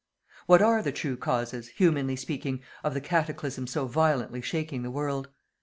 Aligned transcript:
What 0.47 0.63
are 0.63 0.81
the 0.81 0.91
true 0.91 1.15
causes, 1.15 1.67
humanly 1.67 2.15
speaking, 2.15 2.63
of 2.83 2.95
the 2.95 3.01
cataclysm 3.01 3.67
so 3.67 3.85
violently 3.85 4.41
shaking 4.41 4.81
the 4.81 4.89
world? 4.89 5.29